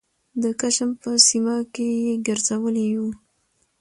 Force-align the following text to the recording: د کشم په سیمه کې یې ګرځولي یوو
د 0.43 0.43
کشم 0.59 0.89
په 1.01 1.09
سیمه 1.27 1.55
کې 1.73 1.87
یې 2.05 2.13
ګرځولي 2.27 2.85
یوو 2.93 3.11